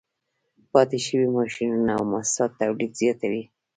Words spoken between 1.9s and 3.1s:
او موسسات تولید